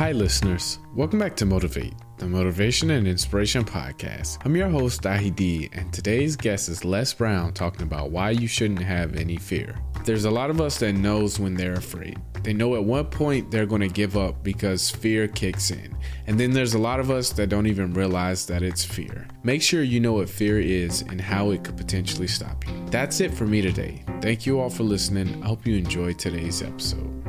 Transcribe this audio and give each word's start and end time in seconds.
Hi, 0.00 0.12
listeners. 0.12 0.78
Welcome 0.94 1.18
back 1.18 1.36
to 1.36 1.44
Motivate, 1.44 1.92
the 2.16 2.24
Motivation 2.24 2.92
and 2.92 3.06
Inspiration 3.06 3.66
Podcast. 3.66 4.38
I'm 4.46 4.56
your 4.56 4.70
host, 4.70 5.02
Dahi 5.02 5.36
D, 5.36 5.68
and 5.74 5.92
today's 5.92 6.36
guest 6.36 6.70
is 6.70 6.86
Les 6.86 7.12
Brown 7.12 7.52
talking 7.52 7.82
about 7.82 8.10
why 8.10 8.30
you 8.30 8.48
shouldn't 8.48 8.80
have 8.80 9.14
any 9.14 9.36
fear. 9.36 9.76
There's 10.06 10.24
a 10.24 10.30
lot 10.30 10.48
of 10.48 10.58
us 10.58 10.78
that 10.78 10.94
knows 10.94 11.38
when 11.38 11.52
they're 11.52 11.74
afraid. 11.74 12.18
They 12.42 12.54
know 12.54 12.76
at 12.76 12.84
one 12.84 13.08
point 13.08 13.50
they're 13.50 13.66
going 13.66 13.82
to 13.82 13.88
give 13.88 14.16
up 14.16 14.42
because 14.42 14.88
fear 14.88 15.28
kicks 15.28 15.70
in. 15.70 15.94
And 16.26 16.40
then 16.40 16.52
there's 16.52 16.72
a 16.72 16.78
lot 16.78 16.98
of 16.98 17.10
us 17.10 17.28
that 17.34 17.50
don't 17.50 17.66
even 17.66 17.92
realize 17.92 18.46
that 18.46 18.62
it's 18.62 18.82
fear. 18.82 19.28
Make 19.42 19.60
sure 19.60 19.82
you 19.82 20.00
know 20.00 20.14
what 20.14 20.30
fear 20.30 20.58
is 20.58 21.02
and 21.02 21.20
how 21.20 21.50
it 21.50 21.62
could 21.62 21.76
potentially 21.76 22.26
stop 22.26 22.66
you. 22.66 22.72
That's 22.86 23.20
it 23.20 23.34
for 23.34 23.44
me 23.44 23.60
today. 23.60 24.02
Thank 24.22 24.46
you 24.46 24.60
all 24.60 24.70
for 24.70 24.82
listening. 24.82 25.42
I 25.42 25.48
hope 25.48 25.66
you 25.66 25.76
enjoyed 25.76 26.18
today's 26.18 26.62
episode. 26.62 27.19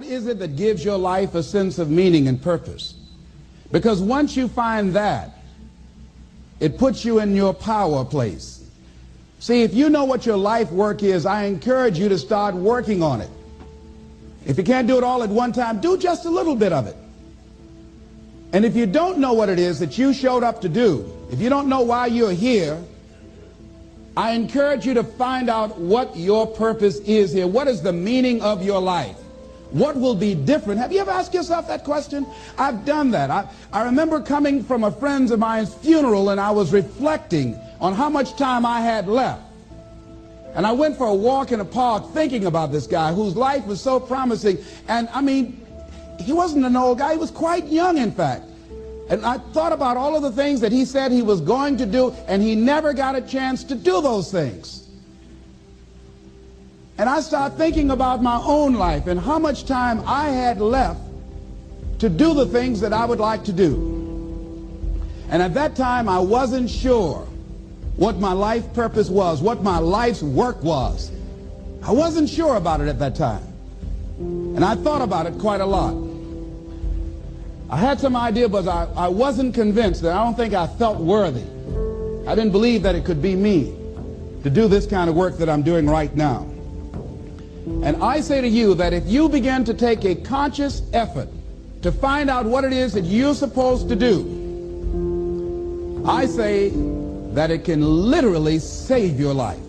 What 0.00 0.08
is 0.08 0.26
it 0.28 0.38
that 0.38 0.56
gives 0.56 0.82
your 0.82 0.96
life 0.96 1.34
a 1.34 1.42
sense 1.42 1.78
of 1.78 1.90
meaning 1.90 2.26
and 2.26 2.40
purpose? 2.40 2.94
Because 3.70 4.00
once 4.00 4.34
you 4.34 4.48
find 4.48 4.94
that, 4.94 5.42
it 6.58 6.78
puts 6.78 7.04
you 7.04 7.18
in 7.18 7.36
your 7.36 7.52
power 7.52 8.02
place. 8.02 8.64
See, 9.40 9.62
if 9.62 9.74
you 9.74 9.90
know 9.90 10.04
what 10.04 10.24
your 10.24 10.38
life 10.38 10.72
work 10.72 11.02
is, 11.02 11.26
I 11.26 11.44
encourage 11.44 11.98
you 11.98 12.08
to 12.08 12.16
start 12.16 12.54
working 12.54 13.02
on 13.02 13.20
it. 13.20 13.28
If 14.46 14.56
you 14.56 14.64
can't 14.64 14.88
do 14.88 14.96
it 14.96 15.04
all 15.04 15.22
at 15.22 15.28
one 15.28 15.52
time, 15.52 15.82
do 15.82 15.98
just 15.98 16.24
a 16.24 16.30
little 16.30 16.56
bit 16.56 16.72
of 16.72 16.86
it. 16.86 16.96
And 18.54 18.64
if 18.64 18.74
you 18.74 18.86
don't 18.86 19.18
know 19.18 19.34
what 19.34 19.50
it 19.50 19.58
is 19.58 19.80
that 19.80 19.98
you 19.98 20.14
showed 20.14 20.42
up 20.42 20.62
to 20.62 20.68
do, 20.70 21.12
if 21.30 21.42
you 21.42 21.50
don't 21.50 21.68
know 21.68 21.82
why 21.82 22.06
you're 22.06 22.32
here, 22.32 22.82
I 24.16 24.30
encourage 24.30 24.86
you 24.86 24.94
to 24.94 25.04
find 25.04 25.50
out 25.50 25.78
what 25.78 26.16
your 26.16 26.46
purpose 26.46 27.00
is 27.00 27.34
here. 27.34 27.46
What 27.46 27.68
is 27.68 27.82
the 27.82 27.92
meaning 27.92 28.40
of 28.40 28.64
your 28.64 28.80
life? 28.80 29.18
What 29.70 29.96
will 29.96 30.14
be 30.14 30.34
different? 30.34 30.80
Have 30.80 30.92
you 30.92 31.00
ever 31.00 31.12
asked 31.12 31.32
yourself 31.32 31.68
that 31.68 31.84
question? 31.84 32.26
I've 32.58 32.84
done 32.84 33.10
that. 33.12 33.30
I, 33.30 33.48
I 33.72 33.84
remember 33.84 34.20
coming 34.20 34.64
from 34.64 34.84
a 34.84 34.90
friend 34.90 35.30
of 35.30 35.38
mine's 35.38 35.72
funeral 35.74 36.30
and 36.30 36.40
I 36.40 36.50
was 36.50 36.72
reflecting 36.72 37.56
on 37.80 37.94
how 37.94 38.10
much 38.10 38.36
time 38.36 38.66
I 38.66 38.80
had 38.80 39.06
left. 39.06 39.42
And 40.54 40.66
I 40.66 40.72
went 40.72 40.98
for 40.98 41.06
a 41.06 41.14
walk 41.14 41.52
in 41.52 41.60
a 41.60 41.64
park 41.64 42.12
thinking 42.12 42.46
about 42.46 42.72
this 42.72 42.88
guy 42.88 43.12
whose 43.12 43.36
life 43.36 43.64
was 43.66 43.80
so 43.80 44.00
promising. 44.00 44.58
And 44.88 45.08
I 45.12 45.20
mean, 45.20 45.64
he 46.18 46.32
wasn't 46.32 46.64
an 46.64 46.76
old 46.76 46.98
guy. 46.98 47.12
He 47.12 47.18
was 47.18 47.30
quite 47.30 47.66
young, 47.66 47.98
in 47.98 48.10
fact. 48.10 48.44
And 49.08 49.24
I 49.24 49.38
thought 49.38 49.72
about 49.72 49.96
all 49.96 50.16
of 50.16 50.22
the 50.22 50.32
things 50.32 50.60
that 50.60 50.72
he 50.72 50.84
said 50.84 51.12
he 51.12 51.22
was 51.22 51.40
going 51.40 51.76
to 51.78 51.86
do, 51.86 52.10
and 52.26 52.42
he 52.42 52.54
never 52.54 52.92
got 52.92 53.16
a 53.16 53.20
chance 53.20 53.64
to 53.64 53.74
do 53.74 54.00
those 54.00 54.30
things. 54.30 54.88
And 57.00 57.08
I 57.08 57.22
started 57.22 57.56
thinking 57.56 57.92
about 57.92 58.22
my 58.22 58.36
own 58.44 58.74
life 58.74 59.06
and 59.06 59.18
how 59.18 59.38
much 59.38 59.64
time 59.64 60.02
I 60.04 60.28
had 60.28 60.60
left 60.60 61.00
to 62.00 62.10
do 62.10 62.34
the 62.34 62.44
things 62.44 62.78
that 62.82 62.92
I 62.92 63.06
would 63.06 63.18
like 63.18 63.42
to 63.44 63.54
do. 63.54 63.72
And 65.30 65.40
at 65.40 65.54
that 65.54 65.74
time, 65.76 66.10
I 66.10 66.18
wasn't 66.18 66.68
sure 66.68 67.26
what 67.96 68.18
my 68.18 68.34
life 68.34 68.70
purpose 68.74 69.08
was, 69.08 69.40
what 69.40 69.62
my 69.62 69.78
life's 69.78 70.22
work 70.22 70.62
was. 70.62 71.10
I 71.82 71.90
wasn't 71.90 72.28
sure 72.28 72.56
about 72.56 72.82
it 72.82 72.88
at 72.88 72.98
that 72.98 73.14
time. 73.14 73.46
And 74.18 74.62
I 74.62 74.74
thought 74.74 75.00
about 75.00 75.24
it 75.24 75.38
quite 75.38 75.62
a 75.62 75.66
lot. 75.66 75.96
I 77.70 77.78
had 77.78 77.98
some 77.98 78.14
idea, 78.14 78.46
but 78.46 78.68
I, 78.68 78.86
I 78.94 79.08
wasn't 79.08 79.54
convinced 79.54 80.02
that 80.02 80.12
I 80.12 80.22
don't 80.22 80.36
think 80.36 80.52
I 80.52 80.66
felt 80.66 80.98
worthy. 80.98 81.46
I 82.28 82.34
didn't 82.34 82.52
believe 82.52 82.82
that 82.82 82.94
it 82.94 83.06
could 83.06 83.22
be 83.22 83.34
me 83.34 83.74
to 84.42 84.50
do 84.50 84.68
this 84.68 84.84
kind 84.84 85.08
of 85.08 85.16
work 85.16 85.38
that 85.38 85.48
I'm 85.48 85.62
doing 85.62 85.86
right 85.86 86.14
now. 86.14 86.49
And 87.66 88.02
I 88.02 88.20
say 88.20 88.40
to 88.40 88.48
you 88.48 88.74
that 88.74 88.92
if 88.92 89.06
you 89.06 89.28
begin 89.28 89.64
to 89.64 89.74
take 89.74 90.04
a 90.04 90.14
conscious 90.14 90.82
effort 90.92 91.28
to 91.82 91.92
find 91.92 92.30
out 92.30 92.46
what 92.46 92.64
it 92.64 92.72
is 92.72 92.92
that 92.94 93.04
you're 93.04 93.34
supposed 93.34 93.88
to 93.88 93.96
do, 93.96 96.02
I 96.06 96.26
say 96.26 96.70
that 97.34 97.50
it 97.50 97.64
can 97.64 97.82
literally 97.82 98.58
save 98.58 99.20
your 99.20 99.34
life. 99.34 99.60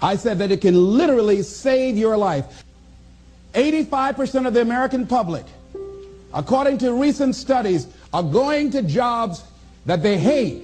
I 0.00 0.16
said 0.16 0.38
that 0.38 0.52
it 0.52 0.60
can 0.60 0.74
literally 0.74 1.42
save 1.42 1.96
your 1.96 2.16
life. 2.16 2.64
85% 3.54 4.46
of 4.46 4.54
the 4.54 4.60
American 4.60 5.06
public, 5.06 5.44
according 6.32 6.78
to 6.78 6.92
recent 6.92 7.34
studies, 7.34 7.86
are 8.12 8.22
going 8.22 8.70
to 8.72 8.82
jobs 8.82 9.44
that 9.86 10.02
they 10.02 10.18
hate, 10.18 10.62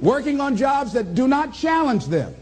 working 0.00 0.40
on 0.40 0.56
jobs 0.56 0.92
that 0.92 1.14
do 1.14 1.26
not 1.26 1.52
challenge 1.52 2.06
them. 2.06 2.34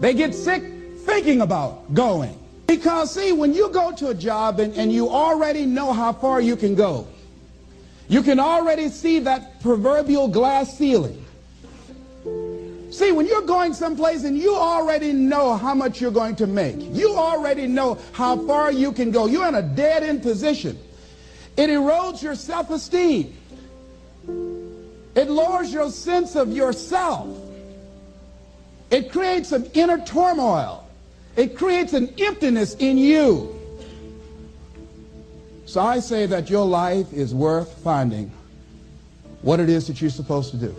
They 0.00 0.14
get 0.14 0.34
sick 0.34 0.62
thinking 1.04 1.40
about 1.40 1.94
going. 1.94 2.38
Because, 2.66 3.14
see, 3.14 3.32
when 3.32 3.54
you 3.54 3.70
go 3.70 3.92
to 3.92 4.08
a 4.08 4.14
job 4.14 4.60
and, 4.60 4.74
and 4.74 4.92
you 4.92 5.08
already 5.08 5.64
know 5.64 5.92
how 5.92 6.12
far 6.12 6.40
you 6.40 6.54
can 6.54 6.74
go, 6.74 7.06
you 8.08 8.22
can 8.22 8.38
already 8.38 8.88
see 8.88 9.18
that 9.20 9.60
proverbial 9.62 10.28
glass 10.28 10.76
ceiling. 10.76 11.24
See, 12.90 13.12
when 13.12 13.26
you're 13.26 13.42
going 13.42 13.74
someplace 13.74 14.24
and 14.24 14.36
you 14.36 14.54
already 14.54 15.12
know 15.12 15.56
how 15.56 15.74
much 15.74 16.00
you're 16.00 16.10
going 16.10 16.36
to 16.36 16.46
make, 16.46 16.76
you 16.78 17.14
already 17.16 17.66
know 17.66 17.98
how 18.12 18.36
far 18.36 18.72
you 18.72 18.92
can 18.92 19.10
go, 19.10 19.26
you're 19.26 19.46
in 19.46 19.54
a 19.54 19.62
dead 19.62 20.02
end 20.02 20.22
position. 20.22 20.78
It 21.56 21.70
erodes 21.70 22.22
your 22.22 22.34
self 22.34 22.70
esteem, 22.70 23.36
it 25.14 25.28
lowers 25.28 25.72
your 25.72 25.90
sense 25.90 26.34
of 26.34 26.52
yourself, 26.52 27.28
it 28.90 29.12
creates 29.12 29.52
an 29.52 29.66
inner 29.74 29.98
turmoil, 30.04 30.86
it 31.36 31.56
creates 31.56 31.92
an 31.92 32.12
emptiness 32.18 32.74
in 32.76 32.98
you. 32.98 33.54
So 35.66 35.80
I 35.82 36.00
say 36.00 36.26
that 36.26 36.48
your 36.48 36.66
life 36.66 37.12
is 37.12 37.34
worth 37.34 37.72
finding 37.84 38.32
what 39.42 39.60
it 39.60 39.68
is 39.68 39.86
that 39.86 40.00
you're 40.00 40.10
supposed 40.10 40.50
to 40.52 40.56
do. 40.56 40.74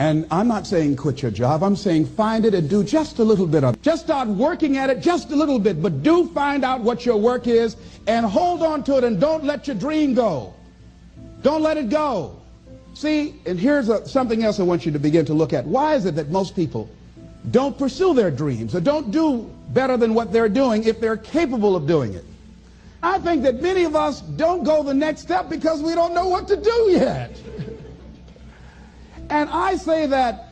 And 0.00 0.26
I'm 0.30 0.48
not 0.48 0.66
saying 0.66 0.96
quit 0.96 1.20
your 1.20 1.30
job. 1.30 1.62
I'm 1.62 1.76
saying 1.76 2.06
find 2.06 2.46
it 2.46 2.54
and 2.54 2.70
do 2.70 2.82
just 2.82 3.18
a 3.18 3.24
little 3.24 3.46
bit 3.46 3.64
of 3.64 3.74
it. 3.74 3.82
Just 3.82 4.04
start 4.04 4.28
working 4.28 4.78
at 4.78 4.88
it 4.88 5.00
just 5.00 5.30
a 5.30 5.36
little 5.36 5.58
bit. 5.58 5.82
But 5.82 6.02
do 6.02 6.26
find 6.28 6.64
out 6.64 6.80
what 6.80 7.04
your 7.04 7.18
work 7.18 7.46
is 7.46 7.76
and 8.06 8.24
hold 8.24 8.62
on 8.62 8.82
to 8.84 8.96
it 8.96 9.04
and 9.04 9.20
don't 9.20 9.44
let 9.44 9.66
your 9.66 9.76
dream 9.76 10.14
go. 10.14 10.54
Don't 11.42 11.62
let 11.62 11.76
it 11.76 11.90
go. 11.90 12.39
See, 12.94 13.36
and 13.46 13.58
here's 13.58 13.88
a, 13.88 14.06
something 14.06 14.42
else 14.42 14.60
I 14.60 14.64
want 14.64 14.84
you 14.84 14.92
to 14.92 14.98
begin 14.98 15.24
to 15.26 15.34
look 15.34 15.52
at. 15.52 15.64
Why 15.64 15.94
is 15.94 16.06
it 16.06 16.16
that 16.16 16.30
most 16.30 16.56
people 16.56 16.88
don't 17.50 17.78
pursue 17.78 18.14
their 18.14 18.30
dreams 18.30 18.74
or 18.74 18.80
don't 18.80 19.10
do 19.10 19.50
better 19.70 19.96
than 19.96 20.14
what 20.14 20.32
they're 20.32 20.48
doing 20.48 20.84
if 20.84 21.00
they're 21.00 21.16
capable 21.16 21.76
of 21.76 21.86
doing 21.86 22.14
it? 22.14 22.24
I 23.02 23.18
think 23.18 23.42
that 23.44 23.62
many 23.62 23.84
of 23.84 23.96
us 23.96 24.20
don't 24.20 24.64
go 24.64 24.82
the 24.82 24.92
next 24.92 25.22
step 25.22 25.48
because 25.48 25.82
we 25.82 25.94
don't 25.94 26.12
know 26.12 26.28
what 26.28 26.46
to 26.48 26.56
do 26.56 26.86
yet. 26.90 27.40
and 29.30 29.48
I 29.48 29.76
say 29.76 30.06
that 30.06 30.46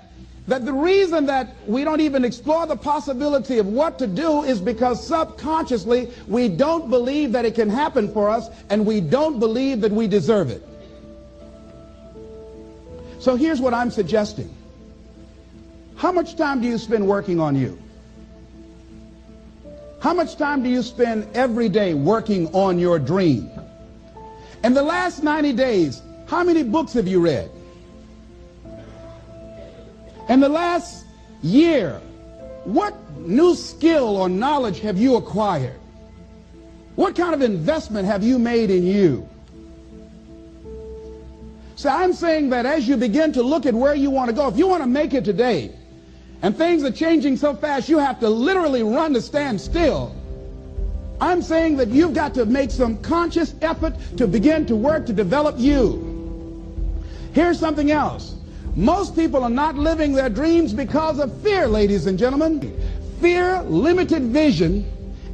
that 0.46 0.64
the 0.64 0.72
reason 0.72 1.26
that 1.26 1.54
we 1.66 1.84
don't 1.84 2.00
even 2.00 2.24
explore 2.24 2.66
the 2.66 2.74
possibility 2.74 3.58
of 3.58 3.66
what 3.66 3.98
to 3.98 4.06
do 4.06 4.44
is 4.44 4.62
because 4.62 5.06
subconsciously 5.06 6.10
we 6.26 6.48
don't 6.48 6.88
believe 6.88 7.32
that 7.32 7.44
it 7.44 7.54
can 7.54 7.68
happen 7.68 8.10
for 8.10 8.30
us 8.30 8.48
and 8.70 8.84
we 8.86 8.98
don't 8.98 9.38
believe 9.38 9.82
that 9.82 9.92
we 9.92 10.06
deserve 10.06 10.48
it. 10.48 10.66
So 13.18 13.34
here's 13.36 13.60
what 13.60 13.74
I'm 13.74 13.90
suggesting. 13.90 14.54
How 15.96 16.12
much 16.12 16.36
time 16.36 16.60
do 16.60 16.68
you 16.68 16.78
spend 16.78 17.06
working 17.06 17.40
on 17.40 17.56
you? 17.56 17.78
How 20.00 20.14
much 20.14 20.36
time 20.36 20.62
do 20.62 20.68
you 20.68 20.82
spend 20.82 21.26
every 21.34 21.68
day 21.68 21.94
working 21.94 22.46
on 22.54 22.78
your 22.78 23.00
dream? 23.00 23.50
In 24.62 24.74
the 24.74 24.82
last 24.82 25.24
90 25.24 25.52
days, 25.54 26.02
how 26.26 26.44
many 26.44 26.62
books 26.62 26.92
have 26.92 27.08
you 27.08 27.20
read? 27.20 27.50
In 30.28 30.40
the 30.40 30.48
last 30.48 31.04
year, 31.42 32.00
what 32.64 32.94
new 33.18 33.56
skill 33.56 34.16
or 34.16 34.28
knowledge 34.28 34.80
have 34.80 34.98
you 34.98 35.16
acquired? 35.16 35.80
What 36.94 37.16
kind 37.16 37.34
of 37.34 37.42
investment 37.42 38.06
have 38.06 38.22
you 38.22 38.38
made 38.38 38.70
in 38.70 38.84
you? 38.84 39.28
So 41.78 41.88
I'm 41.88 42.12
saying 42.12 42.50
that 42.50 42.66
as 42.66 42.86
you 42.88 42.96
begin 42.96 43.32
to 43.34 43.42
look 43.44 43.64
at 43.64 43.72
where 43.72 43.94
you 43.94 44.10
want 44.10 44.30
to 44.30 44.34
go, 44.34 44.48
if 44.48 44.58
you 44.58 44.66
want 44.66 44.82
to 44.82 44.88
make 44.88 45.14
it 45.14 45.24
today, 45.24 45.70
and 46.42 46.56
things 46.56 46.82
are 46.82 46.90
changing 46.90 47.36
so 47.36 47.54
fast 47.54 47.88
you 47.88 47.98
have 47.98 48.18
to 48.18 48.28
literally 48.28 48.82
run 48.82 49.14
to 49.14 49.20
stand 49.20 49.60
still. 49.60 50.12
I'm 51.20 51.40
saying 51.40 51.76
that 51.76 51.86
you've 51.86 52.14
got 52.14 52.34
to 52.34 52.46
make 52.46 52.72
some 52.72 53.00
conscious 53.00 53.54
effort 53.62 53.94
to 54.16 54.26
begin 54.26 54.66
to 54.66 54.74
work 54.74 55.06
to 55.06 55.12
develop 55.12 55.54
you. 55.56 56.98
Here's 57.32 57.60
something 57.60 57.92
else. 57.92 58.34
Most 58.74 59.14
people 59.14 59.44
are 59.44 59.48
not 59.48 59.76
living 59.76 60.14
their 60.14 60.30
dreams 60.30 60.72
because 60.72 61.20
of 61.20 61.32
fear, 61.42 61.68
ladies 61.68 62.06
and 62.06 62.18
gentlemen. 62.18 62.76
Fear, 63.20 63.62
limited 63.62 64.24
vision, 64.24 64.84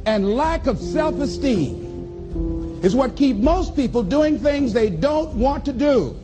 and 0.05 0.35
lack 0.35 0.67
of 0.67 0.77
self-esteem 0.77 2.81
is 2.83 2.95
what 2.95 3.15
keep 3.15 3.37
most 3.37 3.75
people 3.75 4.03
doing 4.03 4.37
things 4.37 4.73
they 4.73 4.91
don't 4.91 5.33
want 5.33 5.65
to 5.65 5.73
do. 5.73 6.19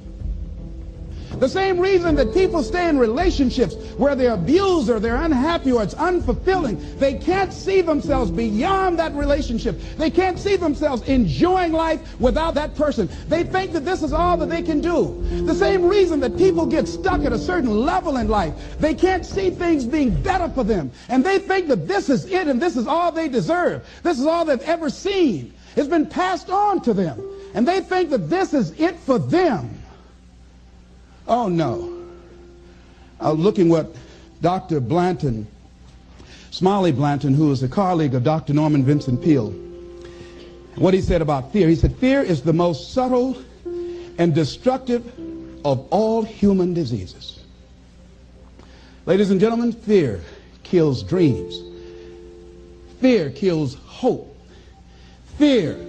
The 1.40 1.50
same 1.50 1.80
reason 1.80 2.16
that 2.16 2.34
people 2.34 2.62
stay 2.64 2.88
in 2.88 3.00
relationships 3.00 3.76
where 3.98 4.16
they're 4.16 4.34
abused 4.34 4.90
or 4.90 5.00
they're 5.00 5.16
unhappy 5.16 5.72
or 5.72 5.84
it's 5.84 5.96
unfulfilling. 5.96 7.00
They 7.00 7.16
can't 7.16 7.54
see 7.54 7.82
themselves 7.82 8.32
beyond 8.32 9.00
that 9.00 9.14
relationship. 9.14 9.80
They 9.98 10.10
can't 10.10 10.38
see 10.38 10.56
themselves 10.56 11.02
enjoying 11.04 11.72
life 11.72 12.20
without 12.20 12.54
that 12.56 12.76
person. 12.76 13.10
They 13.28 13.44
think 13.44 13.74
that 13.74 13.86
this 13.86 14.04
is 14.04 14.14
all 14.14 14.38
that 14.38 14.50
they 14.50 14.62
can 14.62 14.82
do. 14.82 15.18
The 15.46 15.56
same 15.56 15.84
reason 15.84 16.20
that 16.20 16.38
people 16.38 16.66
get 16.66 16.88
stuck 16.88 17.22
at 17.22 17.34
a 17.34 17.40
certain 17.40 17.86
level 17.86 18.18
in 18.18 18.28
life. 18.28 18.54
They 18.80 18.94
can't 18.94 19.26
see 19.26 19.50
things 19.50 19.86
being 19.86 20.22
better 20.22 20.50
for 20.50 20.64
them. 20.64 20.92
And 21.10 21.24
they 21.24 21.40
think 21.40 21.68
that 21.70 21.88
this 21.88 22.10
is 22.10 22.26
it 22.26 22.48
and 22.48 22.62
this 22.62 22.78
is 22.78 22.88
all 22.88 23.12
they 23.12 23.30
deserve. 23.30 23.88
This 24.04 24.20
is 24.20 24.26
all 24.26 24.46
they've 24.46 24.62
ever 24.62 24.90
seen. 24.90 25.54
It's 25.76 25.88
been 25.88 26.06
passed 26.06 26.50
on 26.50 26.82
to 26.82 26.94
them. 26.94 27.22
And 27.54 27.68
they 27.68 27.82
think 27.82 28.10
that 28.12 28.30
this 28.30 28.54
is 28.54 28.72
it 28.80 28.98
for 29.00 29.20
them. 29.20 29.81
Oh, 31.28 31.48
no. 31.48 31.98
I 33.20 33.30
was 33.32 33.40
looking 33.40 33.70
what 33.70 33.96
Dr. 34.42 34.80
Blanton, 34.80 35.48
Smiley 36.50 36.92
Blanton, 36.92 37.34
who 37.34 37.52
is 37.52 37.62
a 37.64 37.68
colleague 37.68 38.16
of 38.16 38.24
Dr. 38.24 38.54
Norman 38.54 38.84
Vincent 38.84 39.22
Peale, 39.24 39.52
what 40.76 40.94
he 40.94 41.02
said 41.02 41.22
about 41.22 41.52
fear. 41.52 41.68
He 41.68 41.76
said, 41.76 41.96
fear 41.98 42.22
is 42.22 42.42
the 42.42 42.54
most 42.54 42.94
subtle 42.94 43.38
and 44.18 44.34
destructive 44.34 45.06
of 45.64 45.88
all 45.92 46.24
human 46.24 46.74
diseases. 46.74 47.40
Ladies 49.06 49.32
and 49.32 49.40
gentlemen, 49.40 49.72
fear 49.72 50.22
kills 50.64 51.04
dreams. 51.04 51.62
Fear 53.00 53.32
kills 53.32 53.76
hope. 53.86 54.36
Fear 55.38 55.80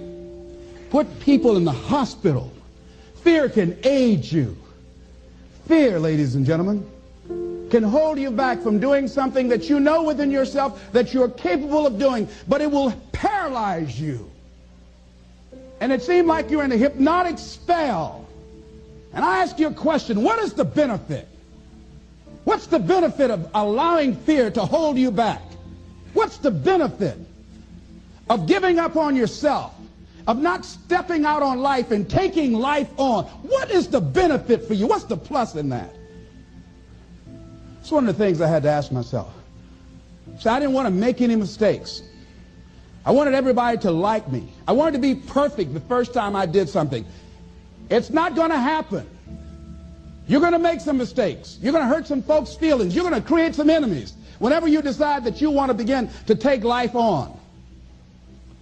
put 0.89 1.19
people 1.19 1.57
in 1.57 1.63
the 1.63 1.71
hospital. 1.71 2.51
Fear 3.23 3.49
can 3.49 3.77
age 3.83 4.33
you. 4.33 4.57
Fear, 5.67 5.99
ladies 5.99 6.35
and 6.35 6.45
gentlemen, 6.45 6.89
can 7.69 7.83
hold 7.83 8.19
you 8.19 8.29
back 8.29 8.61
from 8.61 8.79
doing 8.79 9.07
something 9.07 9.47
that 9.47 9.69
you 9.69 9.79
know 9.79 10.03
within 10.03 10.29
yourself 10.29 10.91
that 10.91 11.13
you're 11.13 11.29
capable 11.29 11.87
of 11.87 11.97
doing, 11.97 12.27
but 12.47 12.61
it 12.61 12.69
will 12.69 12.91
paralyze 13.11 13.99
you. 13.99 14.29
And 15.79 15.91
it 15.91 16.01
seemed 16.01 16.27
like 16.27 16.49
you're 16.49 16.63
in 16.63 16.71
a 16.71 16.77
hypnotic 16.77 17.37
spell. 17.39 18.27
And 19.13 19.23
I 19.23 19.39
ask 19.39 19.57
you 19.57 19.67
a 19.67 19.73
question, 19.73 20.21
what 20.21 20.39
is 20.39 20.53
the 20.53 20.65
benefit? 20.65 21.27
What's 22.43 22.67
the 22.67 22.79
benefit 22.79 23.31
of 23.31 23.49
allowing 23.53 24.15
fear 24.15 24.51
to 24.51 24.65
hold 24.65 24.97
you 24.97 25.11
back? 25.11 25.41
What's 26.13 26.37
the 26.37 26.51
benefit 26.51 27.17
of 28.29 28.47
giving 28.47 28.79
up 28.79 28.97
on 28.97 29.15
yourself? 29.15 29.73
Of 30.27 30.41
not 30.41 30.65
stepping 30.65 31.25
out 31.25 31.43
on 31.43 31.59
life 31.59 31.91
and 31.91 32.09
taking 32.09 32.53
life 32.53 32.89
on. 32.97 33.25
What 33.25 33.71
is 33.71 33.87
the 33.87 34.01
benefit 34.01 34.67
for 34.67 34.73
you? 34.73 34.87
What's 34.87 35.03
the 35.05 35.17
plus 35.17 35.55
in 35.55 35.69
that? 35.69 35.93
It's 37.81 37.91
one 37.91 38.07
of 38.07 38.17
the 38.17 38.23
things 38.23 38.39
I 38.39 38.47
had 38.47 38.63
to 38.63 38.69
ask 38.69 38.91
myself. 38.91 39.33
So 40.39 40.49
I 40.49 40.59
didn't 40.59 40.73
want 40.73 40.87
to 40.87 40.93
make 40.93 41.21
any 41.21 41.35
mistakes. 41.35 42.01
I 43.05 43.11
wanted 43.11 43.33
everybody 43.33 43.77
to 43.79 43.91
like 43.91 44.31
me. 44.31 44.47
I 44.67 44.71
wanted 44.71 44.93
to 44.93 44.99
be 44.99 45.15
perfect 45.15 45.73
the 45.73 45.81
first 45.81 46.13
time 46.13 46.35
I 46.35 46.45
did 46.45 46.69
something. 46.69 47.05
It's 47.89 48.09
not 48.09 48.35
going 48.35 48.51
to 48.51 48.57
happen. 48.57 49.09
You're 50.27 50.39
going 50.39 50.53
to 50.53 50.59
make 50.59 50.79
some 50.79 50.97
mistakes. 50.97 51.57
You're 51.61 51.73
going 51.73 51.83
to 51.83 51.93
hurt 51.93 52.07
some 52.07 52.21
folks' 52.21 52.55
feelings. 52.55 52.95
You're 52.95 53.07
going 53.07 53.21
to 53.21 53.27
create 53.27 53.55
some 53.55 53.69
enemies 53.69 54.13
whenever 54.39 54.69
you 54.69 54.81
decide 54.81 55.25
that 55.25 55.41
you 55.41 55.51
want 55.51 55.69
to 55.69 55.73
begin 55.73 56.09
to 56.27 56.35
take 56.35 56.63
life 56.63 56.95
on. 56.95 57.37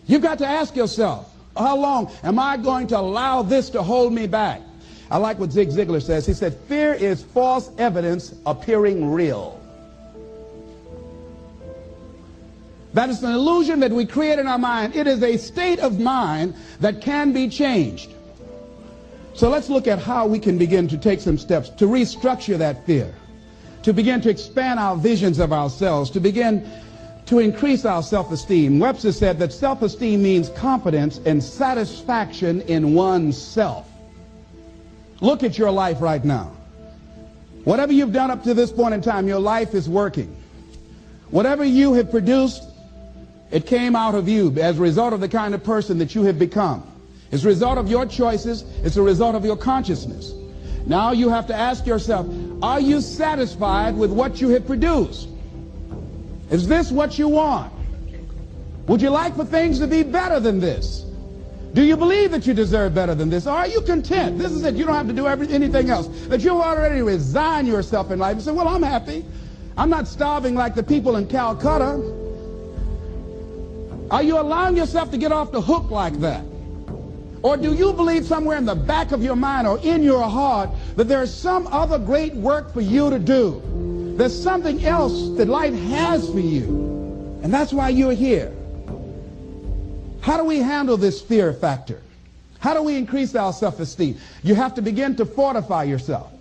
You've 0.08 0.24
got 0.24 0.40
to 0.40 0.48
ask 0.48 0.76
yourself, 0.76 1.31
how 1.56 1.78
long 1.78 2.12
am 2.24 2.40
I 2.40 2.58
going 2.58 2.88
to 2.88 3.00
allow 3.00 3.42
this 3.42 3.70
to 3.72 3.84
hold 3.84 4.14
me 4.14 4.28
back? 4.28 4.62
I 5.10 5.18
like 5.18 5.40
what 5.40 5.52
Zig 5.52 5.70
Ziglar 5.70 6.02
says. 6.02 6.26
He 6.26 6.34
said, 6.34 6.56
fear 6.68 6.94
is 6.94 7.22
false 7.22 7.70
evidence 7.78 8.34
appearing 8.46 9.12
real. 9.12 9.60
That 12.94 13.10
is 13.10 13.24
an 13.24 13.32
illusion 13.32 13.80
that 13.82 13.92
we 13.92 14.06
create 14.06 14.40
in 14.40 14.48
our 14.48 14.58
mind. 14.58 14.96
It 14.96 15.08
is 15.08 15.24
a 15.24 15.38
state 15.38 15.80
of 15.80 16.00
mind 16.00 16.56
that 16.80 17.02
can 17.02 17.32
be 17.32 17.50
changed. 17.50 18.14
So 19.34 19.50
let's 19.50 19.70
look 19.70 19.88
at 19.88 20.00
how 20.00 20.28
we 20.28 20.40
can 20.40 20.58
begin 20.58 20.88
to 20.90 20.98
take 20.98 21.22
some 21.22 21.38
steps 21.38 21.70
to 21.70 21.86
restructure 21.86 22.58
that 22.58 22.86
fear, 22.86 23.14
to 23.84 23.94
begin 23.94 24.20
to 24.22 24.30
expand 24.30 24.80
our 24.80 24.98
visions 24.98 25.40
of 25.40 25.54
ourselves, 25.54 26.10
to 26.12 26.20
begin 26.20 26.70
to 27.32 27.40
increase 27.40 27.86
our 27.86 28.04
self-esteem. 28.04 28.78
Webster 28.78 29.14
said 29.14 29.40
that 29.40 29.54
self-esteem 29.54 30.22
means 30.22 30.50
confidence 30.50 31.22
and 31.26 31.42
satisfaction 31.42 32.60
in 32.64 32.94
oneself. 32.94 33.90
Look 35.22 35.42
at 35.42 35.58
your 35.58 35.72
life 35.72 36.02
right 36.02 36.26
now. 36.26 36.52
Whatever 37.64 37.94
you've 37.94 38.12
done 38.12 38.32
up 38.32 38.44
to 38.44 38.54
this 38.54 38.70
point 38.70 38.96
in 38.96 39.02
time, 39.02 39.30
your 39.30 39.40
life 39.40 39.74
is 39.74 39.88
working. 39.88 40.36
Whatever 41.30 41.64
you 41.64 41.94
have 41.94 42.12
produced, 42.12 42.64
it 43.50 43.66
came 43.66 43.96
out 43.96 44.14
of 44.14 44.28
you 44.28 44.52
as 44.60 44.78
a 44.78 44.82
result 44.82 45.14
of 45.14 45.22
the 45.22 45.30
kind 45.30 45.56
of 45.56 45.64
person 45.64 46.00
that 46.00 46.14
you 46.14 46.24
have 46.24 46.38
become. 46.38 46.86
It's 47.32 47.46
a 47.46 47.48
result 47.48 47.78
of 47.78 47.90
your 47.90 48.06
choices. 48.06 48.64
It's 48.84 48.98
a 48.98 49.02
result 49.02 49.36
of 49.36 49.46
your 49.46 49.56
consciousness. 49.56 50.34
Now 50.86 51.14
you 51.14 51.30
have 51.30 51.48
to 51.48 51.56
ask 51.56 51.86
yourself, 51.86 52.28
are 52.62 52.82
you 52.82 53.00
satisfied 53.00 53.96
with 53.96 54.12
what 54.12 54.42
you 54.42 54.50
have 54.50 54.68
produced? 54.68 55.30
Is 56.52 56.68
this 56.68 56.92
what 56.92 57.18
you 57.18 57.30
want? 57.30 57.72
Would 58.88 59.02
you 59.02 59.10
like 59.10 59.36
for 59.36 59.46
things 59.46 59.80
to 59.80 59.88
be 59.88 60.04
better 60.04 60.40
than 60.40 60.60
this? 60.60 61.06
Do 61.74 61.82
you 61.82 61.96
believe 61.96 62.32
that 62.32 62.46
you 62.46 62.54
deserve 62.54 62.94
better 62.94 63.16
than 63.16 63.30
this? 63.30 63.48
Are 63.48 63.66
you 63.66 63.80
content? 63.82 64.38
This 64.38 64.52
is 64.52 64.66
it. 64.66 64.76
You 64.76 64.86
don't 64.86 64.96
have 64.96 65.08
to 65.08 65.14
do 65.14 65.28
every, 65.28 65.48
anything 65.48 65.90
else. 65.90 66.08
That 66.28 66.42
you 66.42 66.52
already 66.52 67.02
resign 67.02 67.66
yourself 67.66 68.12
in 68.12 68.20
life 68.20 68.34
and 68.34 68.42
say, 68.42 68.52
well, 68.52 68.68
I'm 68.68 68.84
happy. 68.84 69.24
I'm 69.78 69.90
not 69.90 70.10
starving 70.10 70.54
like 70.54 70.76
the 70.76 70.84
people 70.84 71.16
in 71.16 71.28
Calcutta. 71.28 72.20
Are 74.12 74.22
you 74.22 74.38
allowing 74.38 74.76
yourself 74.76 75.10
to 75.12 75.18
get 75.18 75.32
off 75.32 75.54
the 75.54 75.62
hook 75.62 75.90
like 75.90 76.20
that? 76.20 76.44
Or 77.44 77.56
do 77.56 77.74
you 77.74 77.94
believe 77.94 78.26
somewhere 78.26 78.58
in 78.58 78.66
the 78.66 78.76
back 78.76 79.14
of 79.14 79.24
your 79.24 79.38
mind 79.38 79.66
or 79.68 79.80
in 79.80 80.04
your 80.04 80.28
heart 80.28 80.70
that 80.98 81.08
there's 81.08 81.34
some 81.34 81.66
other 81.68 81.98
great 81.98 82.36
work 82.36 82.74
for 82.74 82.82
you 82.82 83.10
to 83.10 83.18
do? 83.18 83.64
There's 84.22 84.40
something 84.40 84.86
else 84.86 85.30
that 85.38 85.48
life 85.48 85.74
has 85.74 86.30
for 86.30 86.40
you. 86.40 87.40
And 87.42 87.52
that's 87.52 87.74
why 87.74 87.90
you're 87.90 88.14
here. 88.14 88.54
How 90.22 90.38
do 90.38 90.44
we 90.44 90.60
handle 90.60 90.96
this 90.96 91.20
fear 91.20 91.54
factor? 91.54 92.04
How 92.60 92.76
do 92.76 92.84
we 92.84 92.98
increase 92.98 93.34
our 93.34 93.52
self-esteem? 93.52 94.20
You 94.44 94.54
have 94.54 94.76
to 94.76 94.82
begin 94.84 95.16
to 95.16 95.26
fortify 95.26 95.86
yourself. 95.86 96.32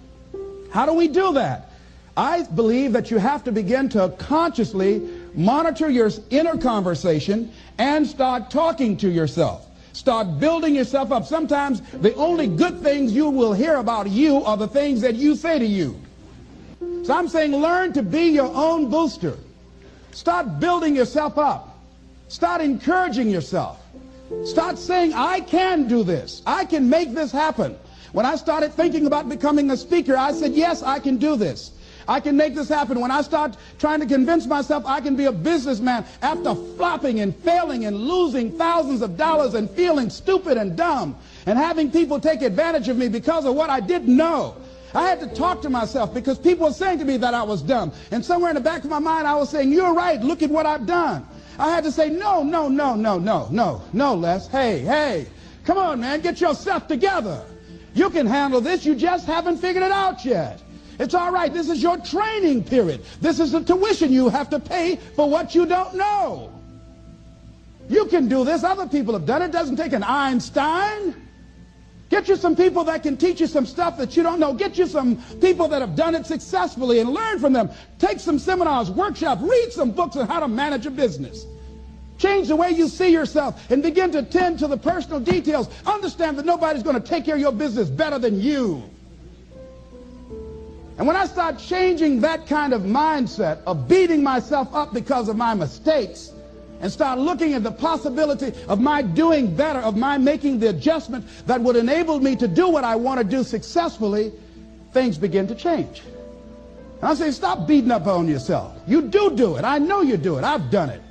How 0.70 0.84
do 0.84 0.92
we 0.92 1.08
do 1.08 1.32
that? 1.32 1.70
I 2.18 2.42
believe 2.42 2.92
that 2.92 3.10
you 3.10 3.16
have 3.16 3.44
to 3.44 3.50
begin 3.50 3.88
to 3.96 4.10
consciously 4.18 4.98
monitor 5.32 5.88
your 5.88 6.10
inner 6.28 6.58
conversation 6.58 7.50
and 7.78 8.06
start 8.06 8.50
talking 8.50 8.98
to 8.98 9.08
yourself. 9.08 9.66
Start 9.94 10.38
building 10.38 10.74
yourself 10.74 11.12
up. 11.12 11.24
Sometimes 11.24 11.80
the 11.92 12.14
only 12.16 12.46
good 12.46 12.82
things 12.82 13.14
you 13.14 13.30
will 13.30 13.54
hear 13.54 13.76
about 13.76 14.10
you 14.10 14.44
are 14.44 14.58
the 14.58 14.68
things 14.68 15.00
that 15.00 15.14
you 15.14 15.34
say 15.34 15.58
to 15.58 15.64
you. 15.64 15.98
So 17.02 17.14
I'm 17.14 17.28
saying 17.28 17.52
learn 17.52 17.92
to 17.94 18.02
be 18.02 18.28
your 18.28 18.52
own 18.54 18.90
booster. 18.90 19.36
Start 20.12 20.60
building 20.60 20.94
yourself 20.94 21.38
up. 21.38 21.78
Start 22.28 22.60
encouraging 22.60 23.30
yourself. 23.30 23.80
Start 24.44 24.78
saying, 24.78 25.12
I 25.14 25.40
can 25.40 25.88
do 25.88 26.04
this. 26.04 26.42
I 26.46 26.64
can 26.64 26.88
make 26.88 27.14
this 27.14 27.32
happen. 27.32 27.76
When 28.12 28.26
I 28.26 28.36
started 28.36 28.72
thinking 28.72 29.06
about 29.06 29.28
becoming 29.28 29.70
a 29.70 29.76
speaker, 29.76 30.16
I 30.16 30.32
said, 30.32 30.52
yes, 30.52 30.82
I 30.82 30.98
can 30.98 31.16
do 31.16 31.36
this. 31.36 31.72
I 32.08 32.18
can 32.18 32.36
make 32.36 32.54
this 32.54 32.68
happen. 32.68 33.00
When 33.00 33.10
I 33.10 33.22
start 33.22 33.56
trying 33.78 34.00
to 34.00 34.06
convince 34.06 34.46
myself 34.46 34.84
I 34.86 35.00
can 35.00 35.14
be 35.14 35.26
a 35.26 35.32
businessman 35.32 36.04
after 36.22 36.54
flopping 36.54 37.20
and 37.20 37.34
failing 37.36 37.84
and 37.84 37.96
losing 37.96 38.50
thousands 38.50 39.02
of 39.02 39.16
dollars 39.16 39.54
and 39.54 39.70
feeling 39.70 40.10
stupid 40.10 40.56
and 40.56 40.76
dumb 40.76 41.16
and 41.46 41.58
having 41.58 41.90
people 41.90 42.18
take 42.18 42.42
advantage 42.42 42.88
of 42.88 42.96
me 42.96 43.08
because 43.08 43.44
of 43.44 43.54
what 43.54 43.70
I 43.70 43.78
didn't 43.78 44.16
know. 44.16 44.56
I 44.94 45.08
had 45.08 45.20
to 45.20 45.26
talk 45.28 45.62
to 45.62 45.70
myself 45.70 46.12
because 46.12 46.38
people 46.38 46.66
were 46.66 46.72
saying 46.72 46.98
to 46.98 47.04
me 47.04 47.16
that 47.18 47.34
I 47.34 47.42
was 47.42 47.62
dumb. 47.62 47.92
And 48.10 48.24
somewhere 48.24 48.50
in 48.50 48.56
the 48.56 48.60
back 48.60 48.84
of 48.84 48.90
my 48.90 48.98
mind, 48.98 49.26
I 49.26 49.34
was 49.34 49.48
saying, 49.48 49.72
you're 49.72 49.94
right. 49.94 50.20
Look 50.20 50.42
at 50.42 50.50
what 50.50 50.66
I've 50.66 50.86
done. 50.86 51.26
I 51.58 51.70
had 51.70 51.84
to 51.84 51.92
say, 51.92 52.08
no, 52.08 52.42
no, 52.42 52.68
no, 52.68 52.94
no, 52.94 53.18
no, 53.18 53.48
no, 53.50 53.82
no, 53.92 54.14
Les. 54.14 54.48
Hey, 54.48 54.80
hey, 54.80 55.26
come 55.64 55.78
on, 55.78 56.00
man. 56.00 56.20
Get 56.20 56.40
yourself 56.40 56.88
together. 56.88 57.44
You 57.94 58.10
can 58.10 58.26
handle 58.26 58.60
this. 58.60 58.84
You 58.84 58.94
just 58.94 59.26
haven't 59.26 59.58
figured 59.58 59.84
it 59.84 59.92
out 59.92 60.24
yet. 60.24 60.60
It's 60.98 61.14
all 61.14 61.32
right. 61.32 61.52
This 61.52 61.68
is 61.68 61.82
your 61.82 61.96
training 61.98 62.64
period. 62.64 63.04
This 63.20 63.40
is 63.40 63.52
the 63.52 63.62
tuition 63.62 64.12
you 64.12 64.28
have 64.28 64.50
to 64.50 64.60
pay 64.60 64.96
for 64.96 65.28
what 65.28 65.54
you 65.54 65.66
don't 65.66 65.94
know. 65.94 66.52
You 67.88 68.06
can 68.06 68.28
do 68.28 68.44
this. 68.44 68.64
Other 68.64 68.86
people 68.86 69.14
have 69.14 69.26
done 69.26 69.42
it. 69.42 69.46
It 69.46 69.52
doesn't 69.52 69.76
take 69.76 69.92
an 69.92 70.04
Einstein. 70.04 71.14
Get 72.10 72.26
you 72.26 72.34
some 72.34 72.56
people 72.56 72.82
that 72.84 73.04
can 73.04 73.16
teach 73.16 73.40
you 73.40 73.46
some 73.46 73.64
stuff 73.64 73.96
that 73.98 74.16
you 74.16 74.24
don't 74.24 74.40
know. 74.40 74.52
Get 74.52 74.76
you 74.76 74.86
some 74.86 75.16
people 75.40 75.68
that 75.68 75.80
have 75.80 75.94
done 75.94 76.16
it 76.16 76.26
successfully 76.26 76.98
and 76.98 77.10
learn 77.10 77.38
from 77.38 77.52
them. 77.52 77.70
Take 78.00 78.18
some 78.18 78.36
seminars, 78.38 78.90
workshops, 78.90 79.40
read 79.40 79.72
some 79.72 79.92
books 79.92 80.16
on 80.16 80.26
how 80.26 80.40
to 80.40 80.48
manage 80.48 80.86
a 80.86 80.90
business. 80.90 81.46
Change 82.18 82.48
the 82.48 82.56
way 82.56 82.70
you 82.70 82.88
see 82.88 83.10
yourself 83.10 83.70
and 83.70 83.80
begin 83.80 84.10
to 84.10 84.24
tend 84.24 84.58
to 84.58 84.66
the 84.66 84.76
personal 84.76 85.20
details. 85.20 85.70
Understand 85.86 86.36
that 86.38 86.44
nobody's 86.44 86.82
going 86.82 87.00
to 87.00 87.08
take 87.08 87.24
care 87.24 87.36
of 87.36 87.40
your 87.40 87.52
business 87.52 87.88
better 87.88 88.18
than 88.18 88.40
you. 88.40 88.82
And 90.98 91.06
when 91.06 91.16
I 91.16 91.26
start 91.26 91.58
changing 91.58 92.20
that 92.22 92.46
kind 92.48 92.74
of 92.74 92.82
mindset 92.82 93.62
of 93.66 93.88
beating 93.88 94.22
myself 94.22 94.74
up 94.74 94.92
because 94.92 95.28
of 95.28 95.36
my 95.36 95.54
mistakes 95.54 96.32
and 96.80 96.90
start 96.90 97.18
looking 97.18 97.54
at 97.54 97.62
the 97.62 97.70
possibility 97.70 98.52
of 98.68 98.80
my 98.80 99.02
doing 99.02 99.54
better, 99.54 99.80
of 99.80 99.96
my 99.96 100.18
making 100.18 100.58
the 100.58 100.70
adjustment 100.70 101.26
that 101.46 101.60
would 101.60 101.76
enable 101.76 102.20
me 102.20 102.34
to 102.36 102.48
do 102.48 102.68
what 102.68 102.84
I 102.84 102.96
want 102.96 103.18
to 103.18 103.24
do 103.24 103.44
successfully, 103.44 104.32
things 104.92 105.18
begin 105.18 105.46
to 105.48 105.54
change. 105.54 106.02
And 107.00 107.10
I 107.10 107.14
say, 107.14 107.30
stop 107.30 107.66
beating 107.66 107.90
up 107.90 108.06
on 108.06 108.28
yourself. 108.28 108.74
You 108.86 109.02
do 109.02 109.36
do 109.36 109.56
it. 109.56 109.64
I 109.64 109.78
know 109.78 110.00
you 110.00 110.16
do 110.16 110.38
it. 110.38 110.44
I've 110.44 110.70
done 110.70 110.90
it. 110.90 111.02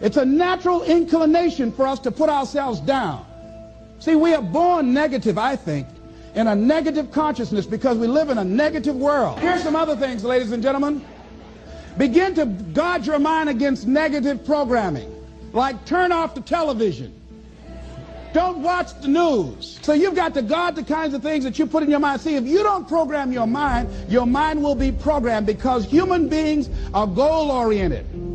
It's 0.00 0.18
a 0.18 0.24
natural 0.24 0.82
inclination 0.82 1.72
for 1.72 1.86
us 1.86 1.98
to 2.00 2.10
put 2.10 2.28
ourselves 2.28 2.80
down. 2.80 3.24
See, 3.98 4.14
we 4.14 4.34
are 4.34 4.42
born 4.42 4.92
negative, 4.92 5.38
I 5.38 5.56
think, 5.56 5.86
in 6.34 6.46
a 6.46 6.54
negative 6.54 7.10
consciousness 7.10 7.64
because 7.64 7.96
we 7.96 8.06
live 8.06 8.28
in 8.28 8.36
a 8.36 8.44
negative 8.44 8.94
world. 8.94 9.38
Here's 9.38 9.62
some 9.62 9.74
other 9.74 9.96
things, 9.96 10.22
ladies 10.22 10.52
and 10.52 10.62
gentlemen. 10.62 11.02
Begin 11.98 12.34
to 12.34 12.46
guard 12.46 13.06
your 13.06 13.18
mind 13.18 13.48
against 13.48 13.86
negative 13.86 14.44
programming, 14.44 15.10
like 15.52 15.84
turn 15.86 16.12
off 16.12 16.34
the 16.34 16.42
television. 16.42 17.12
Don't 18.34 18.62
watch 18.62 18.92
the 19.00 19.08
news. 19.08 19.78
So 19.80 19.94
you've 19.94 20.14
got 20.14 20.34
to 20.34 20.42
guard 20.42 20.76
the 20.76 20.82
kinds 20.82 21.14
of 21.14 21.22
things 21.22 21.42
that 21.44 21.58
you 21.58 21.66
put 21.66 21.82
in 21.82 21.90
your 21.90 22.00
mind. 22.00 22.20
See, 22.20 22.34
if 22.36 22.44
you 22.44 22.62
don't 22.62 22.86
program 22.86 23.32
your 23.32 23.46
mind, 23.46 23.88
your 24.10 24.26
mind 24.26 24.62
will 24.62 24.74
be 24.74 24.92
programmed 24.92 25.46
because 25.46 25.86
human 25.86 26.28
beings 26.28 26.68
are 26.92 27.06
goal-oriented. 27.06 28.25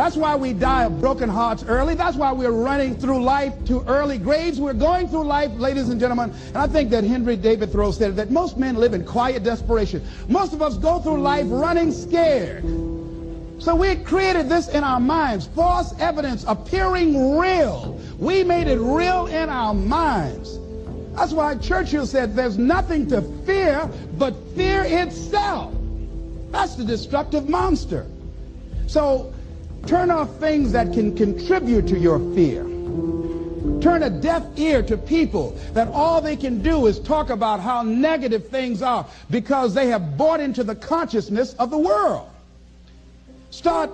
That's 0.00 0.16
why 0.16 0.34
we 0.34 0.54
die 0.54 0.84
of 0.84 0.98
broken 0.98 1.28
hearts 1.28 1.62
early. 1.64 1.94
That's 1.94 2.16
why 2.16 2.32
we're 2.32 2.52
running 2.52 2.96
through 2.96 3.22
life 3.22 3.52
to 3.66 3.82
early 3.82 4.16
graves. 4.16 4.58
We're 4.58 4.72
going 4.72 5.08
through 5.08 5.24
life, 5.24 5.50
ladies 5.56 5.90
and 5.90 6.00
gentlemen. 6.00 6.32
And 6.46 6.56
I 6.56 6.68
think 6.68 6.88
that 6.92 7.04
Henry 7.04 7.36
David 7.36 7.70
Thoreau 7.70 7.90
said 7.90 8.16
that 8.16 8.30
most 8.30 8.56
men 8.56 8.76
live 8.76 8.94
in 8.94 9.04
quiet 9.04 9.44
desperation. 9.44 10.02
Most 10.26 10.54
of 10.54 10.62
us 10.62 10.78
go 10.78 11.00
through 11.00 11.20
life 11.20 11.44
running 11.50 11.92
scared. 11.92 12.64
So 13.58 13.76
we 13.76 13.94
created 13.96 14.48
this 14.48 14.68
in 14.68 14.84
our 14.84 15.00
minds, 15.00 15.48
false 15.48 15.92
evidence 16.00 16.46
appearing 16.48 17.36
real. 17.36 18.00
We 18.18 18.42
made 18.42 18.68
it 18.68 18.78
real 18.78 19.26
in 19.26 19.50
our 19.50 19.74
minds. 19.74 20.58
That's 21.14 21.34
why 21.34 21.56
Churchill 21.56 22.06
said 22.06 22.34
there's 22.34 22.56
nothing 22.56 23.06
to 23.08 23.20
fear 23.44 23.86
but 24.16 24.34
fear 24.56 24.82
itself. 24.82 25.74
That's 26.52 26.76
the 26.76 26.84
destructive 26.84 27.50
monster. 27.50 28.06
So 28.86 29.34
Turn 29.86 30.10
off 30.10 30.36
things 30.36 30.72
that 30.72 30.92
can 30.92 31.16
contribute 31.16 31.86
to 31.88 31.98
your 31.98 32.18
fear. 32.34 32.64
Turn 33.80 34.02
a 34.02 34.10
deaf 34.10 34.44
ear 34.56 34.82
to 34.82 34.96
people 34.96 35.58
that 35.72 35.88
all 35.88 36.20
they 36.20 36.36
can 36.36 36.62
do 36.62 36.86
is 36.86 36.98
talk 37.00 37.30
about 37.30 37.60
how 37.60 37.82
negative 37.82 38.48
things 38.48 38.82
are 38.82 39.06
because 39.30 39.74
they 39.74 39.88
have 39.88 40.16
bought 40.16 40.40
into 40.40 40.62
the 40.62 40.74
consciousness 40.74 41.54
of 41.54 41.70
the 41.70 41.78
world. 41.78 42.28
Start 43.50 43.90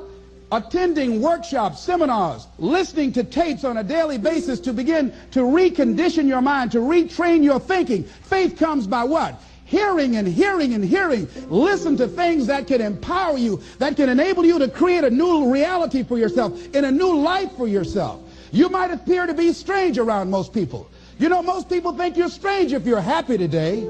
attending 0.52 1.20
workshops, 1.20 1.80
seminars, 1.80 2.46
listening 2.58 3.12
to 3.12 3.24
tapes 3.24 3.64
on 3.64 3.78
a 3.78 3.84
daily 3.84 4.18
basis 4.18 4.60
to 4.60 4.72
begin 4.72 5.12
to 5.32 5.40
recondition 5.40 6.26
your 6.26 6.40
mind, 6.40 6.72
to 6.72 6.78
retrain 6.78 7.42
your 7.42 7.58
thinking. 7.58 8.04
Faith 8.04 8.58
comes 8.58 8.86
by 8.86 9.04
what? 9.04 9.40
Hearing 9.66 10.16
and 10.16 10.26
hearing 10.26 10.72
and 10.72 10.82
hearing. 10.82 11.28
Listen 11.48 11.96
to 11.98 12.08
things 12.08 12.46
that 12.46 12.66
can 12.66 12.80
empower 12.80 13.36
you, 13.36 13.60
that 13.78 13.96
can 13.96 14.08
enable 14.08 14.46
you 14.46 14.58
to 14.58 14.68
create 14.68 15.04
a 15.04 15.10
new 15.10 15.52
reality 15.52 16.02
for 16.02 16.16
yourself, 16.16 16.74
in 16.74 16.86
a 16.86 16.90
new 16.90 17.18
life 17.18 17.52
for 17.56 17.68
yourself. 17.68 18.22
You 18.52 18.68
might 18.70 18.90
appear 18.90 19.26
to 19.26 19.34
be 19.34 19.52
strange 19.52 19.98
around 19.98 20.30
most 20.30 20.54
people. 20.54 20.88
You 21.18 21.28
know, 21.28 21.42
most 21.42 21.68
people 21.68 21.92
think 21.92 22.16
you're 22.16 22.30
strange 22.30 22.72
if 22.72 22.86
you're 22.86 23.00
happy 23.00 23.36
today. 23.36 23.86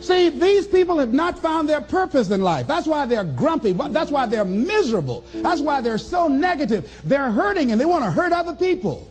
See, 0.00 0.28
these 0.28 0.66
people 0.66 0.98
have 0.98 1.12
not 1.12 1.38
found 1.38 1.68
their 1.68 1.80
purpose 1.80 2.30
in 2.30 2.42
life. 2.42 2.66
That's 2.66 2.86
why 2.86 3.06
they're 3.06 3.24
grumpy. 3.24 3.72
That's 3.72 4.10
why 4.10 4.26
they're 4.26 4.44
miserable. 4.44 5.24
That's 5.34 5.60
why 5.60 5.80
they're 5.80 5.98
so 5.98 6.28
negative. 6.28 7.00
They're 7.02 7.30
hurting 7.30 7.72
and 7.72 7.80
they 7.80 7.86
want 7.86 8.04
to 8.04 8.10
hurt 8.10 8.32
other 8.32 8.54
people. 8.54 9.10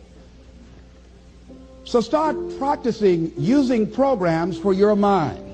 So 1.84 2.00
start 2.00 2.36
practicing 2.58 3.32
using 3.36 3.90
programs 3.90 4.58
for 4.58 4.72
your 4.72 4.96
mind 4.96 5.45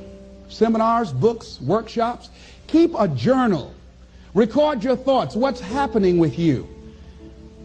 seminars, 0.53 1.13
books, 1.13 1.61
workshops. 1.61 2.31
Keep 2.67 2.95
a 2.99 3.09
journal. 3.09 3.75
Record 4.35 4.83
your 4.83 4.97
thoughts, 4.97 5.35
what's 5.35 5.61
happening 5.61 6.19
with 6.19 6.39
you. 6.39 6.69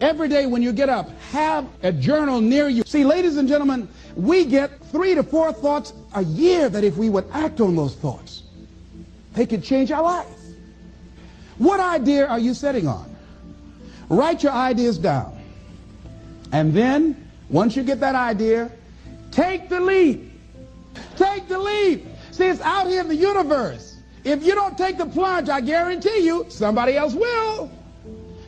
Every 0.00 0.28
day 0.28 0.46
when 0.46 0.62
you 0.62 0.72
get 0.72 0.88
up, 0.88 1.10
have 1.30 1.66
a 1.82 1.90
journal 1.90 2.40
near 2.40 2.68
you. 2.68 2.84
See, 2.86 3.04
ladies 3.04 3.36
and 3.36 3.48
gentlemen, 3.48 3.88
we 4.14 4.44
get 4.44 4.70
three 4.86 5.14
to 5.14 5.22
four 5.22 5.52
thoughts 5.52 5.92
a 6.14 6.22
year 6.22 6.68
that 6.68 6.84
if 6.84 6.96
we 6.96 7.08
would 7.10 7.24
act 7.32 7.60
on 7.60 7.74
those 7.74 7.96
thoughts, 7.96 8.44
they 9.34 9.46
could 9.46 9.64
change 9.64 9.90
our 9.90 10.02
life. 10.02 10.26
What 11.58 11.80
idea 11.80 12.26
are 12.26 12.38
you 12.38 12.54
setting 12.54 12.86
on? 12.86 13.16
Write 14.08 14.42
your 14.42 14.52
ideas 14.52 14.98
down. 14.98 15.36
And 16.52 16.72
then, 16.72 17.28
once 17.50 17.76
you 17.76 17.82
get 17.82 18.00
that 18.00 18.14
idea, 18.14 18.70
take 19.32 19.68
the 19.68 19.80
leap. 19.80 20.32
Take 21.16 21.48
the 21.48 21.58
leap. 21.58 22.06
See, 22.38 22.46
it's 22.46 22.60
out 22.60 22.86
here 22.86 23.00
in 23.00 23.08
the 23.08 23.16
universe. 23.16 23.96
If 24.22 24.46
you 24.46 24.54
don't 24.54 24.78
take 24.78 24.96
the 24.96 25.06
plunge, 25.06 25.48
I 25.48 25.60
guarantee 25.60 26.20
you, 26.20 26.46
somebody 26.50 26.96
else 26.96 27.12
will. 27.12 27.68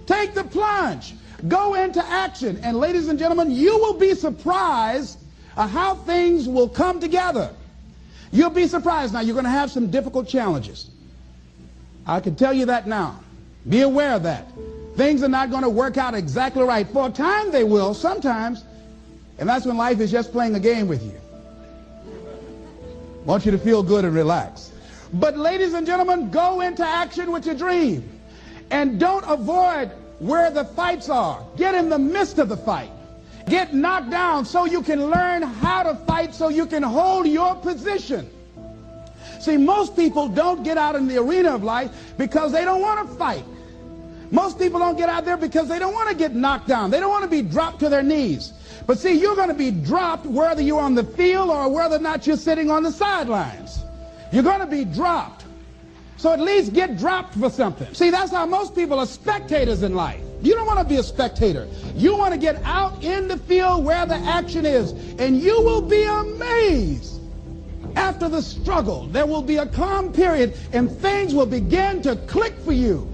Take 0.07 0.33
the 0.33 0.45
plunge. 0.45 1.15
Go 1.49 1.75
into 1.75 2.01
action. 2.07 2.61
And 2.63 2.79
ladies 2.79 3.09
and 3.09 3.19
gentlemen, 3.19 3.51
you 3.51 3.77
will 3.79 3.95
be 3.95 4.15
surprised 4.15 5.19
at 5.57 5.71
how 5.71 5.97
things 5.97 6.49
will 6.49 6.69
come 6.69 7.01
together. 7.01 7.53
You'll 8.31 8.51
be 8.51 8.69
surprised. 8.69 9.13
Now, 9.13 9.23
you're 9.23 9.35
going 9.35 9.45
to 9.45 9.51
have 9.51 9.73
some 9.73 9.91
difficult 9.91 10.29
challenges. 10.29 10.89
I 12.07 12.21
can 12.21 12.37
tell 12.37 12.53
you 12.53 12.67
that 12.67 12.87
now. 12.87 13.19
Be 13.69 13.81
aware 13.81 14.15
of 14.15 14.23
that. 14.23 14.47
Things 14.95 15.21
are 15.25 15.29
not 15.29 15.51
going 15.51 15.65
to 15.65 15.69
work 15.69 15.97
out 15.97 16.15
exactly 16.15 16.63
right. 16.63 16.87
For 16.87 17.09
a 17.09 17.11
time, 17.11 17.51
they 17.51 17.65
will, 17.65 17.95
sometimes. 17.95 18.63
And 19.41 19.49
that's 19.49 19.67
when 19.67 19.77
life 19.77 19.99
is 19.99 20.13
just 20.13 20.31
playing 20.31 20.55
a 20.55 20.61
game 20.61 20.87
with 20.87 21.03
you 21.03 21.21
want 23.25 23.45
you 23.45 23.51
to 23.53 23.59
feel 23.59 23.83
good 23.83 24.05
and 24.05 24.15
relax. 24.15 24.73
But 25.13 25.37
ladies 25.37 25.75
and 25.75 25.87
gentlemen, 25.87 26.31
go 26.31 26.61
into 26.61 26.87
action 26.87 27.33
with 27.33 27.47
your 27.47 27.55
dream. 27.55 28.09
And 28.71 29.01
don't 29.01 29.25
avoid 29.25 29.91
where 30.21 30.51
the 30.51 30.65
fights 30.65 31.09
are. 31.09 31.45
Get 31.57 31.75
in 31.75 31.89
the 31.89 31.99
midst 31.99 32.39
of 32.39 32.49
the 32.49 32.57
fight. 32.57 32.91
Get 33.47 33.75
knocked 33.75 34.11
down 34.11 34.45
so 34.45 34.65
you 34.65 34.83
can 34.83 35.11
learn 35.11 35.43
how 35.43 35.83
to 35.83 35.95
fight 35.95 36.35
so 36.35 36.49
you 36.49 36.67
can 36.67 36.83
hold 36.83 37.27
your 37.27 37.57
position. 37.57 38.31
See, 39.41 39.57
most 39.57 39.97
people 39.97 40.29
don't 40.29 40.63
get 40.63 40.77
out 40.77 40.95
in 40.95 41.09
the 41.09 41.17
arena 41.17 41.55
of 41.55 41.65
life 41.65 41.91
because 42.19 42.53
they 42.53 42.65
don't 42.65 42.83
want 42.83 43.09
to 43.09 43.17
fight. 43.17 43.45
Most 44.31 44.59
people 44.59 44.79
don't 44.79 44.97
get 44.97 45.09
out 45.09 45.25
there 45.25 45.37
because 45.37 45.69
they 45.69 45.79
don't 45.79 45.95
want 45.95 46.09
to 46.11 46.15
get 46.15 46.35
knocked 46.35 46.69
down. 46.69 46.91
They 46.91 47.01
don't 47.01 47.11
want 47.11 47.25
to 47.25 47.31
be 47.31 47.43
dropped 47.43 47.81
to 47.81 47.89
their 47.89 48.03
knees. 48.03 48.53
But 48.91 48.99
see, 48.99 49.13
you're 49.13 49.37
going 49.37 49.51
to 49.51 49.55
be 49.55 49.71
dropped 49.71 50.27
whether 50.27 50.61
you're 50.61 50.81
on 50.81 50.97
the 50.97 51.05
field 51.05 51.49
or 51.49 51.69
whether 51.69 51.95
or 51.95 52.01
not 52.01 52.27
you're 52.27 52.37
sitting 52.37 52.73
on 52.73 52.83
the 52.83 52.91
sidelines. 52.91 53.85
You're 54.33 54.43
going 54.43 54.59
to 54.59 54.67
be 54.67 54.85
dropped. 54.85 55.45
So 56.17 56.33
at 56.33 56.41
least 56.41 56.73
get 56.73 56.99
dropped 56.99 57.35
for 57.35 57.51
something. 57.51 57.95
See, 57.95 58.11
that's 58.11 58.33
how 58.33 58.47
most 58.47 58.75
people 58.75 58.99
are 58.99 59.07
spectators 59.07 59.85
in 59.85 59.95
life. 59.95 60.21
You 60.43 60.57
don't 60.57 60.67
want 60.67 60.81
to 60.81 60.85
be 60.85 60.97
a 60.97 61.05
spectator. 61.05 61.69
You 61.95 62.17
want 62.17 62.35
to 62.35 62.41
get 62.41 62.61
out 62.65 63.05
in 63.05 63.29
the 63.29 63.37
field 63.37 63.85
where 63.85 64.07
the 64.07 64.17
action 64.17 64.67
is. 64.67 64.91
And 65.21 65.41
you 65.41 65.61
will 65.63 65.83
be 65.83 66.03
amazed. 66.03 67.21
After 67.95 68.29
the 68.29 68.43
struggle, 68.43 69.07
there 69.07 69.25
will 69.25 69.43
be 69.43 69.59
a 69.59 69.67
calm 69.67 70.13
period 70.13 70.57
and 70.73 70.91
things 70.91 71.33
will 71.33 71.47
begin 71.47 72.03
to 72.03 72.17
click 72.17 72.59
for 72.65 72.73
you. 72.73 73.10